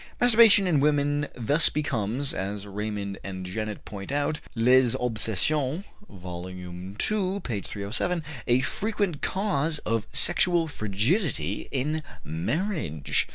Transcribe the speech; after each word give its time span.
Masturbation 0.19 0.65
in 0.65 0.79
women 0.79 1.27
thus 1.35 1.69
becomes, 1.69 2.33
as 2.33 2.65
Raymond 2.65 3.19
and 3.23 3.45
Janet 3.45 3.85
point 3.85 4.11
out 4.11 4.39
(Les 4.55 4.95
Obsessions, 4.99 5.83
vol. 6.09 6.49
ii, 6.49 6.93
p. 7.43 7.61
307) 7.61 8.23
a 8.47 8.61
frequent 8.61 9.21
cause 9.21 9.77
of 9.85 10.07
sexual 10.11 10.67
frigidity 10.67 11.69
in 11.71 12.01
marriage. 12.23 13.27